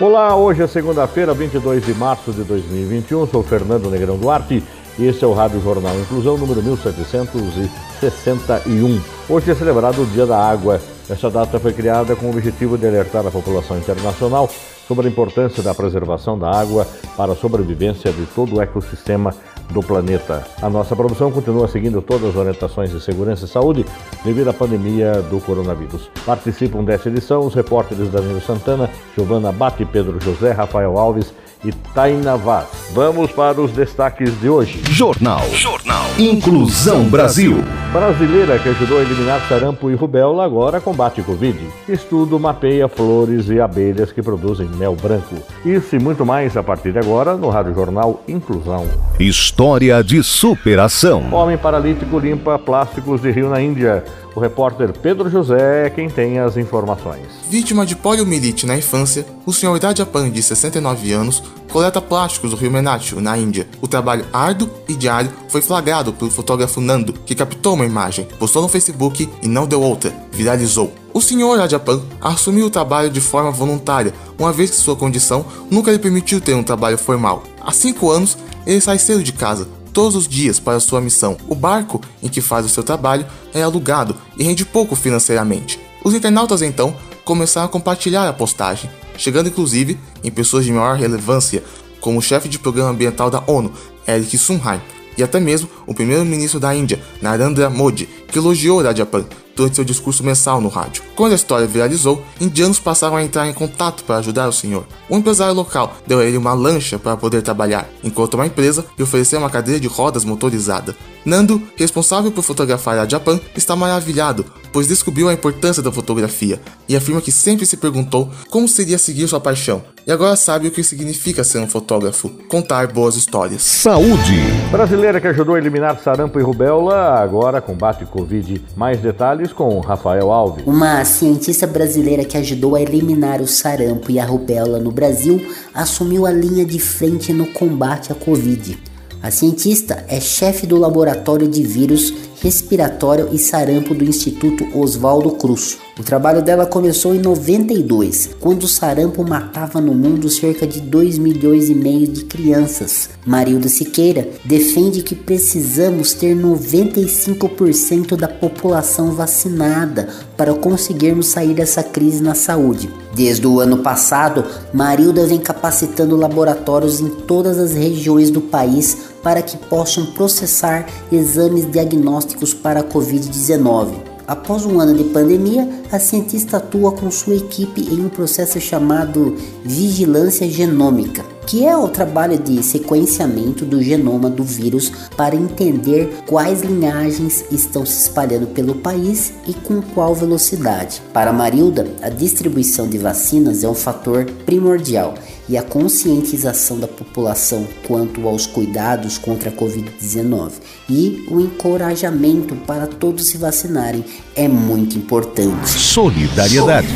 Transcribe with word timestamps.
Olá, 0.00 0.36
hoje 0.36 0.62
é 0.62 0.66
segunda-feira, 0.68 1.34
22 1.34 1.84
de 1.84 1.92
março 1.92 2.32
de 2.32 2.44
2021. 2.44 3.26
Sou 3.26 3.42
Fernando 3.42 3.90
Negrão 3.90 4.16
Duarte 4.16 4.62
e 4.96 5.04
esse 5.04 5.24
é 5.24 5.26
o 5.26 5.32
Rádio 5.32 5.60
Jornal 5.60 5.98
Inclusão 5.98 6.38
número 6.38 6.62
1761. 6.62 9.00
Hoje 9.28 9.50
é 9.50 9.56
celebrado 9.56 10.02
o 10.02 10.06
Dia 10.06 10.24
da 10.24 10.38
Água. 10.38 10.80
Essa 11.10 11.28
data 11.28 11.58
foi 11.58 11.72
criada 11.72 12.14
com 12.14 12.26
o 12.26 12.30
objetivo 12.30 12.78
de 12.78 12.86
alertar 12.86 13.26
a 13.26 13.30
população 13.32 13.76
internacional 13.76 14.48
sobre 14.86 15.08
a 15.08 15.10
importância 15.10 15.64
da 15.64 15.74
preservação 15.74 16.38
da 16.38 16.48
água 16.48 16.86
para 17.16 17.32
a 17.32 17.36
sobrevivência 17.36 18.12
de 18.12 18.24
todo 18.26 18.54
o 18.54 18.62
ecossistema 18.62 19.34
do 19.70 19.82
planeta. 19.82 20.46
A 20.62 20.70
nossa 20.70 20.96
produção 20.96 21.30
continua 21.30 21.68
seguindo 21.68 22.00
todas 22.00 22.30
as 22.30 22.36
orientações 22.36 22.90
de 22.90 23.00
segurança 23.00 23.44
e 23.44 23.48
saúde 23.48 23.84
devido 24.24 24.48
à 24.48 24.52
pandemia 24.52 25.22
do 25.22 25.40
coronavírus. 25.40 26.10
Participam 26.24 26.84
dessa 26.84 27.08
edição 27.08 27.40
os 27.40 27.54
repórteres 27.54 28.10
Danilo 28.10 28.40
Santana, 28.40 28.90
Giovana 29.14 29.52
Bate, 29.52 29.84
Pedro 29.84 30.20
José, 30.20 30.52
Rafael 30.52 30.96
Alves 30.96 31.32
e 31.64 31.72
Taina 31.94 32.36
Vaz. 32.36 32.66
Vamos 32.92 33.30
para 33.30 33.60
os 33.60 33.72
destaques 33.72 34.38
de 34.40 34.48
hoje. 34.48 34.80
Jornal. 34.90 35.42
Jornal. 35.52 36.04
Inclusão 36.18 37.04
Brasil. 37.04 37.62
Brasileira 37.92 38.58
que 38.58 38.68
ajudou 38.68 38.98
a 38.98 39.02
eliminar 39.02 39.40
sarampo 39.48 39.90
e 39.90 39.94
rubéola 39.94 40.44
agora 40.44 40.80
combate 40.80 41.22
Covid. 41.22 41.58
Estudo 41.88 42.38
mapeia 42.38 42.88
flores 42.88 43.48
e 43.48 43.60
abelhas 43.60 44.12
que 44.12 44.22
produzem 44.22 44.68
mel 44.76 44.94
branco. 44.94 45.36
Isso 45.64 45.96
e 45.96 45.98
muito 45.98 46.24
mais 46.24 46.56
a 46.56 46.62
partir 46.62 46.92
de 46.92 46.98
agora 46.98 47.36
no 47.36 47.48
Rádio 47.48 47.74
Jornal 47.74 48.22
Inclusão. 48.28 48.86
História 49.18 50.02
de 50.02 50.22
superação. 50.22 51.32
Homem 51.32 51.58
paralítico 51.58 52.18
limpa 52.18 52.58
plásticos 52.58 53.20
de 53.20 53.30
rio 53.30 53.48
na 53.48 53.60
Índia. 53.60 54.04
O 54.38 54.40
repórter 54.40 54.92
Pedro 54.92 55.28
José 55.28 55.86
é 55.86 55.90
quem 55.90 56.08
tem 56.08 56.38
as 56.38 56.56
informações. 56.56 57.26
Vítima 57.50 57.84
de 57.84 57.96
poliomielite 57.96 58.66
na 58.66 58.78
infância, 58.78 59.26
o 59.44 59.52
senhor 59.52 59.76
Rajapan, 59.82 60.30
de 60.30 60.40
69 60.40 61.12
anos, 61.12 61.42
coleta 61.72 62.00
plásticos 62.00 62.52
do 62.52 62.56
rio 62.56 62.70
Menatio, 62.70 63.20
na 63.20 63.36
Índia. 63.36 63.66
O 63.82 63.88
trabalho 63.88 64.24
árduo 64.32 64.70
e 64.88 64.94
diário 64.94 65.32
foi 65.48 65.60
flagrado 65.60 66.12
pelo 66.12 66.30
fotógrafo 66.30 66.80
Nando, 66.80 67.14
que 67.26 67.34
captou 67.34 67.74
uma 67.74 67.84
imagem, 67.84 68.28
postou 68.38 68.62
no 68.62 68.68
Facebook 68.68 69.28
e 69.42 69.48
não 69.48 69.66
deu 69.66 69.82
outra, 69.82 70.14
viralizou. 70.30 70.92
O 71.12 71.20
senhor 71.20 71.58
Rajapan 71.58 72.00
assumiu 72.20 72.66
o 72.66 72.70
trabalho 72.70 73.10
de 73.10 73.20
forma 73.20 73.50
voluntária, 73.50 74.14
uma 74.38 74.52
vez 74.52 74.70
que 74.70 74.76
sua 74.76 74.94
condição 74.94 75.44
nunca 75.68 75.90
lhe 75.90 75.98
permitiu 75.98 76.40
ter 76.40 76.54
um 76.54 76.62
trabalho 76.62 76.96
formal. 76.96 77.42
Há 77.60 77.72
cinco 77.72 78.08
anos, 78.08 78.38
ele 78.64 78.80
sai 78.80 79.00
cedo 79.00 79.20
de 79.20 79.32
casa, 79.32 79.66
todos 79.98 80.14
os 80.14 80.28
dias 80.28 80.60
para 80.60 80.78
sua 80.78 81.00
missão. 81.00 81.36
O 81.48 81.56
barco 81.56 82.00
em 82.22 82.28
que 82.28 82.40
faz 82.40 82.64
o 82.64 82.68
seu 82.68 82.84
trabalho 82.84 83.26
é 83.52 83.64
alugado 83.64 84.14
e 84.36 84.44
rende 84.44 84.64
pouco 84.64 84.94
financeiramente. 84.94 85.80
Os 86.04 86.14
internautas 86.14 86.62
então 86.62 86.94
começaram 87.24 87.66
a 87.66 87.68
compartilhar 87.68 88.28
a 88.28 88.32
postagem, 88.32 88.88
chegando 89.16 89.48
inclusive 89.48 89.98
em 90.22 90.30
pessoas 90.30 90.64
de 90.64 90.72
maior 90.72 90.94
relevância, 90.94 91.64
como 92.00 92.20
o 92.20 92.22
chefe 92.22 92.48
de 92.48 92.60
programa 92.60 92.90
ambiental 92.90 93.28
da 93.28 93.42
ONU, 93.44 93.72
Eric 94.06 94.38
Sunheim, 94.38 94.80
e 95.16 95.22
até 95.24 95.40
mesmo 95.40 95.68
o 95.84 95.92
primeiro-ministro 95.92 96.60
da 96.60 96.72
Índia, 96.72 97.02
Narendra 97.20 97.68
Modi, 97.68 98.08
que 98.28 98.38
elogiou 98.38 98.80
Rajapan 98.80 99.24
durante 99.58 99.74
seu 99.74 99.84
discurso 99.84 100.22
mensal 100.22 100.60
no 100.60 100.68
rádio. 100.68 101.02
Quando 101.16 101.32
a 101.32 101.34
história 101.34 101.66
viralizou, 101.66 102.24
indianos 102.40 102.78
passaram 102.78 103.16
a 103.16 103.24
entrar 103.24 103.48
em 103.48 103.52
contato 103.52 104.04
para 104.04 104.18
ajudar 104.18 104.48
o 104.48 104.52
senhor. 104.52 104.86
Um 105.10 105.18
empresário 105.18 105.52
local 105.52 105.96
deu 106.06 106.20
a 106.20 106.24
ele 106.24 106.36
uma 106.36 106.54
lancha 106.54 106.98
para 106.98 107.16
poder 107.16 107.42
trabalhar, 107.42 107.88
enquanto 108.04 108.34
uma 108.34 108.46
empresa 108.46 108.84
lhe 108.96 109.02
ofereceu 109.02 109.40
uma 109.40 109.50
cadeira 109.50 109.80
de 109.80 109.88
rodas 109.88 110.24
motorizada. 110.24 110.96
Nando, 111.24 111.60
responsável 111.76 112.30
por 112.30 112.42
fotografar 112.42 112.98
a 112.98 113.08
Japan, 113.08 113.40
está 113.56 113.74
maravilhado, 113.74 114.46
pois 114.72 114.86
descobriu 114.86 115.28
a 115.28 115.34
importância 115.34 115.82
da 115.82 115.90
fotografia 115.90 116.60
e 116.88 116.96
afirma 116.96 117.20
que 117.20 117.32
sempre 117.32 117.66
se 117.66 117.76
perguntou 117.76 118.30
como 118.48 118.68
seria 118.68 118.96
seguir 118.96 119.26
sua 119.26 119.40
paixão. 119.40 119.82
E 120.08 120.10
agora 120.10 120.36
sabe 120.36 120.68
o 120.68 120.70
que 120.70 120.82
significa 120.82 121.44
ser 121.44 121.58
um 121.58 121.68
fotógrafo: 121.68 122.30
contar 122.48 122.86
boas 122.86 123.14
histórias. 123.14 123.60
Saúde. 123.60 124.40
Brasileira 124.70 125.20
que 125.20 125.26
ajudou 125.26 125.54
a 125.54 125.58
eliminar 125.58 126.00
sarampo 126.00 126.40
e 126.40 126.42
rubéola, 126.42 127.20
agora 127.20 127.60
combate 127.60 128.06
Covid. 128.06 128.64
Mais 128.74 128.98
detalhes 129.00 129.52
com 129.52 129.78
Rafael 129.80 130.32
Alves. 130.32 130.64
Uma 130.66 131.04
cientista 131.04 131.66
brasileira 131.66 132.24
que 132.24 132.38
ajudou 132.38 132.74
a 132.74 132.80
eliminar 132.80 133.42
o 133.42 133.46
sarampo 133.46 134.10
e 134.10 134.18
a 134.18 134.24
rubéola 134.24 134.78
no 134.78 134.90
Brasil 134.90 135.46
assumiu 135.74 136.24
a 136.24 136.30
linha 136.30 136.64
de 136.64 136.78
frente 136.78 137.30
no 137.30 137.52
combate 137.52 138.10
à 138.10 138.14
Covid. 138.14 138.78
A 139.22 139.30
cientista 139.30 140.06
é 140.08 140.18
chefe 140.20 140.66
do 140.66 140.78
laboratório 140.78 141.46
de 141.46 141.62
vírus 141.62 142.14
respiratório 142.40 143.28
e 143.30 143.38
sarampo 143.38 143.94
do 143.94 144.04
Instituto 144.04 144.64
Oswaldo 144.78 145.32
Cruz. 145.32 145.76
O 145.98 146.02
trabalho 146.04 146.40
dela 146.40 146.64
começou 146.64 147.12
em 147.12 147.18
92, 147.18 148.30
quando 148.38 148.62
o 148.62 148.68
sarampo 148.68 149.28
matava 149.28 149.80
no 149.80 149.92
mundo 149.92 150.30
cerca 150.30 150.64
de 150.64 150.80
2 150.80 151.18
milhões 151.18 151.68
e 151.68 151.74
meio 151.74 152.06
de 152.06 152.24
crianças. 152.24 153.10
Marilda 153.26 153.68
Siqueira 153.68 154.28
defende 154.44 155.02
que 155.02 155.16
precisamos 155.16 156.12
ter 156.12 156.36
95% 156.36 158.14
da 158.14 158.28
população 158.28 159.10
vacinada 159.10 160.08
para 160.36 160.54
conseguirmos 160.54 161.26
sair 161.26 161.52
dessa 161.52 161.82
crise 161.82 162.22
na 162.22 162.34
saúde. 162.34 162.88
Desde 163.12 163.48
o 163.48 163.58
ano 163.58 163.78
passado, 163.78 164.44
Marilda 164.72 165.26
vem 165.26 165.40
capacitando 165.40 166.14
laboratórios 166.14 167.00
em 167.00 167.08
todas 167.08 167.58
as 167.58 167.74
regiões 167.74 168.30
do 168.30 168.40
país 168.40 168.96
para 169.20 169.42
que 169.42 169.56
possam 169.56 170.06
processar 170.06 170.86
exames 171.10 171.68
diagnósticos 171.68 172.54
para 172.54 172.80
a 172.80 172.84
Covid-19. 172.84 174.07
Após 174.28 174.66
um 174.66 174.78
ano 174.78 174.94
de 174.94 175.04
pandemia, 175.04 175.66
a 175.90 175.98
cientista 175.98 176.58
atua 176.58 176.92
com 176.92 177.10
sua 177.10 177.34
equipe 177.34 177.80
em 177.90 178.04
um 178.04 178.10
processo 178.10 178.60
chamado 178.60 179.34
vigilância 179.64 180.46
genômica, 180.46 181.24
que 181.46 181.64
é 181.64 181.74
o 181.74 181.88
trabalho 181.88 182.38
de 182.38 182.62
sequenciamento 182.62 183.64
do 183.64 183.82
genoma 183.82 184.28
do 184.28 184.44
vírus 184.44 184.92
para 185.16 185.34
entender 185.34 186.12
quais 186.26 186.60
linhagens 186.60 187.42
estão 187.50 187.86
se 187.86 188.02
espalhando 188.02 188.48
pelo 188.48 188.74
país 188.74 189.32
e 189.46 189.54
com 189.54 189.80
qual 189.80 190.14
velocidade. 190.14 191.00
Para 191.10 191.32
Marilda, 191.32 191.88
a 192.02 192.10
distribuição 192.10 192.86
de 192.86 192.98
vacinas 192.98 193.64
é 193.64 193.68
um 193.68 193.74
fator 193.74 194.26
primordial 194.44 195.14
e 195.48 195.56
a 195.56 195.62
conscientização 195.62 196.78
da 196.78 196.86
população 196.86 197.66
quanto 197.86 198.26
aos 198.28 198.46
cuidados 198.46 199.16
contra 199.16 199.50
a 199.50 199.52
Covid-19 199.52 200.52
e 200.88 201.26
o 201.30 201.40
encorajamento 201.40 202.54
para 202.66 202.86
todos 202.86 203.28
se 203.28 203.38
vacinarem 203.38 204.04
é 204.34 204.46
muito 204.46 204.96
importante. 204.96 205.68
Solidariedade. 205.68 206.88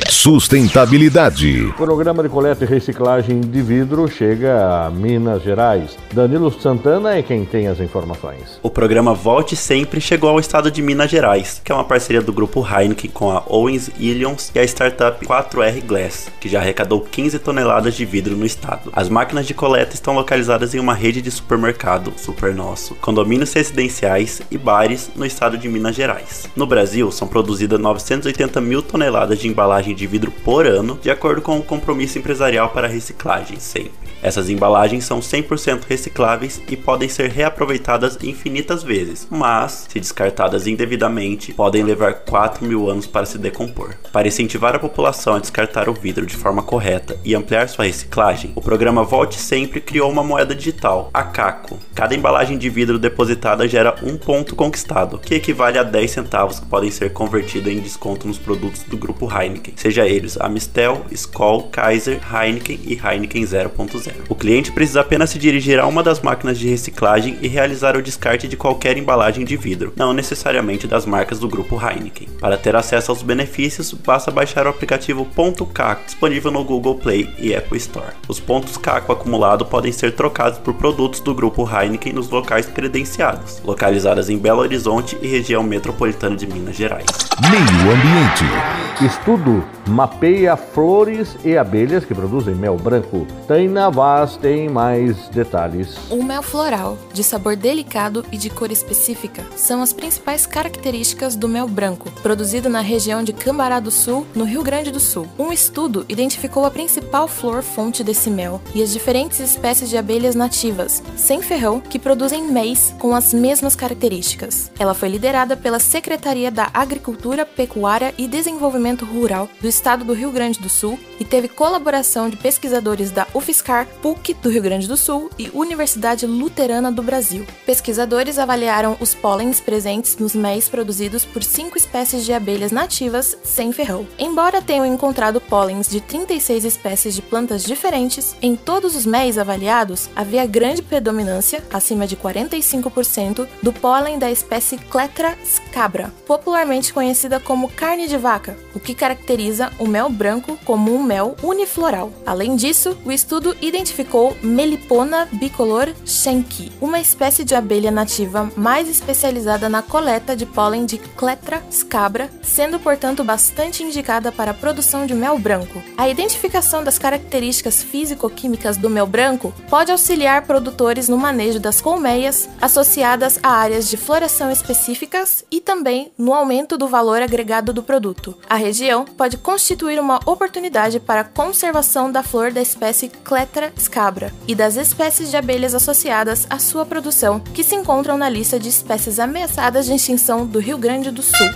Sustentabilidade. 0.08 1.66
O 1.66 1.72
programa 1.72 2.22
de 2.22 2.28
coleta 2.28 2.64
e 2.64 2.66
reciclagem 2.66 3.40
de 3.40 3.62
vidro 3.62 4.06
chega 4.06 4.86
a 4.86 4.90
Minas 4.90 5.42
Gerais. 5.42 5.96
Danilo 6.12 6.52
Santana 6.52 7.16
é 7.16 7.22
quem 7.22 7.44
tem 7.44 7.68
as 7.68 7.80
informações. 7.80 8.58
O 8.62 8.68
programa 8.68 9.14
Volte 9.14 9.56
Sempre 9.56 10.00
chegou 10.00 10.28
ao 10.28 10.38
estado 10.38 10.70
de 10.70 10.82
Minas 10.82 11.10
Gerais, 11.10 11.60
que 11.64 11.72
é 11.72 11.74
uma 11.74 11.84
parceria 11.84 12.20
do 12.20 12.32
grupo 12.32 12.66
Heineken 12.66 13.10
com 13.10 13.30
a 13.30 13.42
Owens 13.48 13.90
Illions 13.98 14.50
e 14.54 14.58
a 14.58 14.64
startup 14.64 15.24
4R 15.24 15.82
Glass, 15.84 16.30
que 16.38 16.48
já 16.48 16.60
arrecadou 16.60 17.00
15 17.00 17.38
toneladas 17.38 17.94
de 17.94 18.04
vidro 18.04 18.36
no 18.36 18.44
estado. 18.44 18.90
As 18.92 19.08
máquinas 19.08 19.46
de 19.46 19.54
coleta 19.54 19.94
estão 19.94 20.14
localizadas 20.14 20.74
em 20.74 20.78
uma 20.78 20.94
rede 20.94 21.22
de 21.22 21.30
supermercado, 21.30 22.12
Super 22.16 22.54
Nosso, 22.54 22.94
condomínios 22.96 23.52
residenciais 23.52 24.42
e 24.50 24.58
bares 24.58 25.10
no 25.16 25.24
estado 25.24 25.56
de 25.56 25.68
Minas 25.68 25.96
Gerais. 25.96 26.48
No 26.54 26.66
Brasil, 26.66 27.10
são 27.10 27.26
produzidas 27.26 27.80
980 27.80 28.60
mil 28.60 28.82
toneladas 28.82 29.38
de 29.38 29.48
embalagem 29.48 29.93
de 29.94 30.06
vidro 30.06 30.30
por 30.30 30.66
ano, 30.66 30.98
de 31.00 31.10
acordo 31.10 31.40
com 31.40 31.58
o 31.58 31.62
compromisso 31.62 32.18
empresarial 32.18 32.70
para 32.70 32.88
reciclagem, 32.88 33.58
sempre. 33.58 34.04
Essas 34.24 34.48
embalagens 34.48 35.04
são 35.04 35.20
100% 35.20 35.82
recicláveis 35.86 36.58
e 36.66 36.76
podem 36.76 37.10
ser 37.10 37.28
reaproveitadas 37.28 38.16
infinitas 38.22 38.82
vezes, 38.82 39.26
mas, 39.30 39.86
se 39.90 40.00
descartadas 40.00 40.66
indevidamente, 40.66 41.52
podem 41.52 41.82
levar 41.82 42.14
4 42.14 42.66
mil 42.66 42.88
anos 42.88 43.06
para 43.06 43.26
se 43.26 43.36
decompor. 43.36 43.94
Para 44.10 44.26
incentivar 44.26 44.74
a 44.74 44.78
população 44.78 45.34
a 45.34 45.38
descartar 45.38 45.90
o 45.90 45.92
vidro 45.92 46.24
de 46.24 46.36
forma 46.36 46.62
correta 46.62 47.20
e 47.22 47.34
ampliar 47.34 47.68
sua 47.68 47.84
reciclagem, 47.84 48.52
o 48.54 48.62
programa 48.62 49.04
Volte 49.04 49.38
Sempre 49.38 49.78
criou 49.78 50.10
uma 50.10 50.24
moeda 50.24 50.54
digital, 50.54 51.10
a 51.12 51.22
Caco. 51.22 51.78
Cada 51.94 52.14
embalagem 52.14 52.56
de 52.56 52.70
vidro 52.70 52.98
depositada 52.98 53.68
gera 53.68 53.94
um 54.02 54.16
ponto 54.16 54.56
conquistado, 54.56 55.18
que 55.18 55.34
equivale 55.34 55.78
a 55.78 55.82
10 55.82 56.10
centavos 56.10 56.60
que 56.60 56.66
podem 56.66 56.90
ser 56.90 57.12
convertidos 57.12 57.70
em 57.70 57.78
desconto 57.78 58.26
nos 58.26 58.38
produtos 58.38 58.84
do 58.84 58.96
grupo 58.96 59.30
Heineken, 59.30 59.74
seja 59.84 60.08
eles 60.08 60.40
Amistel, 60.40 61.04
Skoll, 61.12 61.64
Kaiser, 61.64 62.18
Heineken 62.32 62.80
e 62.86 62.94
Heineken 62.94 63.42
0.0. 63.42 64.12
O 64.30 64.34
cliente 64.34 64.72
precisa 64.72 65.02
apenas 65.02 65.28
se 65.28 65.38
dirigir 65.38 65.78
a 65.78 65.86
uma 65.86 66.02
das 66.02 66.22
máquinas 66.22 66.58
de 66.58 66.66
reciclagem 66.66 67.36
e 67.42 67.48
realizar 67.48 67.94
o 67.94 68.00
descarte 68.00 68.48
de 68.48 68.56
qualquer 68.56 68.96
embalagem 68.96 69.44
de 69.44 69.58
vidro, 69.58 69.92
não 69.94 70.14
necessariamente 70.14 70.86
das 70.86 71.04
marcas 71.04 71.38
do 71.38 71.48
grupo 71.48 71.78
Heineken. 71.78 72.28
Para 72.40 72.56
ter 72.56 72.74
acesso 72.74 73.10
aos 73.10 73.20
benefícios, 73.20 73.92
basta 73.92 74.30
baixar 74.30 74.66
o 74.66 74.70
aplicativo 74.70 75.26
Ponto 75.26 75.66
Caco, 75.66 76.06
disponível 76.06 76.50
no 76.50 76.64
Google 76.64 76.94
Play 76.94 77.28
e 77.38 77.54
Apple 77.54 77.76
Store. 77.76 78.14
Os 78.26 78.40
pontos 78.40 78.78
Caco 78.78 79.12
acumulados 79.12 79.68
podem 79.68 79.92
ser 79.92 80.12
trocados 80.12 80.58
por 80.58 80.72
produtos 80.72 81.20
do 81.20 81.34
grupo 81.34 81.68
Heineken 81.68 82.14
nos 82.14 82.30
locais 82.30 82.64
credenciados, 82.64 83.60
localizadas 83.62 84.30
em 84.30 84.38
Belo 84.38 84.60
Horizonte 84.60 85.18
e 85.20 85.26
região 85.26 85.62
metropolitana 85.62 86.36
de 86.36 86.46
Minas 86.46 86.74
Gerais. 86.74 87.04
Meio 87.50 87.92
Ambiente. 87.92 89.04
Estudo 89.04 89.73
mapeia 89.86 90.56
flores 90.56 91.36
e 91.44 91.56
abelhas 91.56 92.04
que 92.04 92.14
produzem 92.14 92.54
mel 92.54 92.76
branco. 92.76 93.26
Taina 93.46 93.90
Vaz 93.90 94.36
tem 94.36 94.68
mais 94.68 95.28
detalhes. 95.28 95.96
O 96.10 96.22
mel 96.22 96.42
floral, 96.42 96.96
de 97.12 97.22
sabor 97.22 97.56
delicado 97.56 98.24
e 98.32 98.36
de 98.36 98.50
cor 98.50 98.70
específica, 98.70 99.44
são 99.56 99.82
as 99.82 99.92
principais 99.92 100.46
características 100.46 101.36
do 101.36 101.48
mel 101.48 101.68
branco, 101.68 102.10
produzido 102.22 102.68
na 102.68 102.80
região 102.80 103.22
de 103.22 103.32
Cambará 103.32 103.80
do 103.80 103.90
Sul, 103.90 104.26
no 104.34 104.44
Rio 104.44 104.62
Grande 104.62 104.90
do 104.90 105.00
Sul. 105.00 105.26
Um 105.38 105.52
estudo 105.52 106.04
identificou 106.08 106.64
a 106.64 106.70
principal 106.70 107.28
flor 107.28 107.62
fonte 107.62 108.02
desse 108.02 108.30
mel 108.30 108.60
e 108.74 108.82
as 108.82 108.92
diferentes 108.92 109.40
espécies 109.40 109.90
de 109.90 109.96
abelhas 109.96 110.34
nativas, 110.34 111.02
sem 111.16 111.42
ferrão, 111.42 111.80
que 111.80 111.98
produzem 111.98 112.50
mês 112.50 112.94
com 112.98 113.14
as 113.14 113.34
mesmas 113.34 113.76
características. 113.76 114.70
Ela 114.78 114.94
foi 114.94 115.08
liderada 115.08 115.56
pela 115.56 115.78
Secretaria 115.78 116.50
da 116.50 116.70
Agricultura, 116.72 117.44
Pecuária 117.44 118.14
e 118.16 118.26
Desenvolvimento 118.26 119.04
Rural 119.04 119.48
do 119.60 119.68
Estado 119.74 120.04
do 120.04 120.12
Rio 120.12 120.30
Grande 120.30 120.60
do 120.60 120.68
Sul 120.68 121.00
e 121.18 121.24
teve 121.24 121.48
colaboração 121.48 122.28
de 122.28 122.36
pesquisadores 122.36 123.10
da 123.10 123.26
UFSCar, 123.34 123.88
PUC 124.00 124.32
do 124.34 124.48
Rio 124.48 124.62
Grande 124.62 124.86
do 124.86 124.96
Sul 124.96 125.28
e 125.36 125.50
Universidade 125.52 126.26
Luterana 126.26 126.92
do 126.92 127.02
Brasil. 127.02 127.44
Pesquisadores 127.66 128.38
avaliaram 128.38 128.96
os 129.00 129.16
pólens 129.16 129.60
presentes 129.60 130.16
nos 130.16 130.32
méis 130.32 130.68
produzidos 130.68 131.24
por 131.24 131.42
cinco 131.42 131.76
espécies 131.76 132.24
de 132.24 132.32
abelhas 132.32 132.70
nativas 132.70 133.36
sem 133.42 133.72
ferrão. 133.72 134.06
Embora 134.16 134.62
tenham 134.62 134.86
encontrado 134.86 135.40
pólens 135.40 135.88
de 135.88 136.00
36 136.00 136.64
espécies 136.64 137.16
de 137.16 137.22
plantas 137.22 137.64
diferentes, 137.64 138.36
em 138.40 138.54
todos 138.54 138.94
os 138.94 139.04
méis 139.04 139.38
avaliados 139.38 140.08
havia 140.14 140.46
grande 140.46 140.82
predominância, 140.82 141.64
acima 141.72 142.06
de 142.06 142.16
45%, 142.16 143.48
do 143.60 143.72
pólen 143.72 144.20
da 144.20 144.30
espécie 144.30 144.78
Cletra 144.78 145.36
scabra, 145.44 146.12
popularmente 146.28 146.92
conhecida 146.92 147.40
como 147.40 147.68
carne 147.68 148.06
de 148.06 148.16
vaca, 148.16 148.56
o 148.72 148.78
que 148.78 148.94
caracteriza 148.94 149.63
o 149.78 149.86
mel 149.86 150.08
branco 150.08 150.58
como 150.64 150.94
um 150.94 151.02
mel 151.02 151.36
unifloral. 151.42 152.12
Além 152.26 152.56
disso, 152.56 152.96
o 153.04 153.12
estudo 153.12 153.56
identificou 153.60 154.36
Melipona 154.42 155.28
bicolor 155.32 155.92
schenki, 156.04 156.72
uma 156.80 157.00
espécie 157.00 157.44
de 157.44 157.54
abelha 157.54 157.90
nativa 157.90 158.50
mais 158.56 158.88
especializada 158.88 159.68
na 159.68 159.82
coleta 159.82 160.36
de 160.36 160.46
pólen 160.46 160.86
de 160.86 160.98
Cletra 160.98 161.62
scabra, 161.70 162.30
sendo 162.42 162.78
portanto 162.78 163.24
bastante 163.24 163.82
indicada 163.82 164.32
para 164.32 164.50
a 164.50 164.54
produção 164.54 165.06
de 165.06 165.14
mel 165.14 165.38
branco. 165.38 165.82
A 165.96 166.08
identificação 166.08 166.82
das 166.82 166.98
características 166.98 167.82
físico-químicas 167.82 168.76
do 168.76 168.90
mel 168.90 169.06
branco 169.06 169.54
pode 169.68 169.92
auxiliar 169.92 170.42
produtores 170.42 171.08
no 171.08 171.16
manejo 171.16 171.60
das 171.60 171.80
colmeias 171.80 172.48
associadas 172.60 173.38
a 173.42 173.50
áreas 173.50 173.88
de 173.88 173.96
floração 173.96 174.50
específicas 174.50 175.44
e 175.50 175.60
também 175.60 176.12
no 176.16 176.32
aumento 176.34 176.76
do 176.76 176.88
valor 176.88 177.22
agregado 177.22 177.72
do 177.72 177.82
produto. 177.82 178.36
A 178.48 178.56
região 178.56 179.04
pode 179.04 179.36
constituir 179.54 180.00
uma 180.00 180.18
oportunidade 180.26 180.98
para 180.98 181.20
a 181.20 181.24
conservação 181.24 182.10
da 182.10 182.24
flor 182.24 182.50
da 182.50 182.60
espécie 182.60 183.08
Cletra 183.08 183.72
scabra 183.78 184.32
e 184.48 184.54
das 184.54 184.74
espécies 184.74 185.30
de 185.30 185.36
abelhas 185.36 185.76
associadas 185.76 186.44
à 186.50 186.58
sua 186.58 186.84
produção, 186.84 187.38
que 187.38 187.62
se 187.62 187.76
encontram 187.76 188.18
na 188.18 188.28
lista 188.28 188.58
de 188.58 188.68
espécies 188.68 189.20
ameaçadas 189.20 189.86
de 189.86 189.94
extinção 189.94 190.44
do 190.44 190.58
Rio 190.58 190.76
Grande 190.76 191.12
do 191.12 191.22
Sul. 191.22 191.48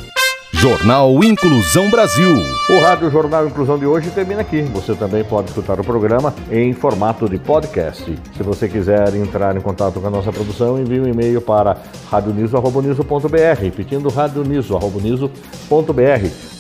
Jornal 0.52 1.12
Inclusão 1.24 1.90
Brasil. 1.90 2.36
O 2.70 2.80
Rádio 2.80 3.10
Jornal 3.10 3.48
Inclusão 3.48 3.76
de 3.76 3.84
hoje 3.84 4.10
termina 4.10 4.42
aqui. 4.42 4.62
Você 4.62 4.94
também 4.94 5.24
pode 5.24 5.48
escutar 5.48 5.78
o 5.78 5.84
programa 5.84 6.32
em 6.50 6.72
formato 6.72 7.28
de 7.28 7.38
podcast. 7.38 8.16
Se 8.36 8.42
você 8.44 8.68
quiser 8.68 9.14
entrar 9.16 9.56
em 9.56 9.60
contato 9.60 10.00
com 10.00 10.06
a 10.06 10.10
nossa 10.10 10.32
produção, 10.32 10.80
envie 10.80 11.00
um 11.00 11.08
e-mail 11.08 11.40
para 11.40 11.78
radioniso.br, 12.10 13.60
repetindo 13.60 14.08
radioniso.br 14.08 15.30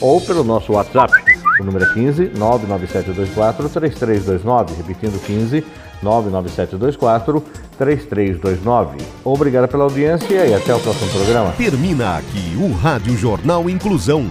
ou 0.00 0.20
pelo 0.20 0.44
nosso 0.44 0.72
WhatsApp. 0.72 1.27
O 1.60 1.64
número 1.64 1.84
é 1.84 1.94
15 1.94 2.32
99724 2.36 3.68
3329, 3.68 4.74
repetindo 4.76 5.20
15 5.24 5.64
99724 6.02 7.44
3329. 7.76 8.98
Obrigado 9.24 9.68
pela 9.68 9.84
audiência 9.84 10.46
e 10.46 10.54
até 10.54 10.74
o 10.74 10.80
próximo 10.80 11.10
programa. 11.10 11.52
Termina 11.52 12.16
aqui 12.16 12.56
o 12.58 12.72
Rádio 12.72 13.16
Jornal 13.16 13.68
Inclusão, 13.68 14.30